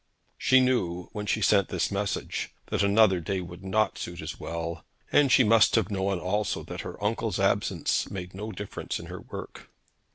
[0.39, 4.83] She knew when she sent this message that another day would not suit as well.
[5.11, 9.21] And she must have known also that her uncle's absence made no difference in her
[9.21, 9.69] work.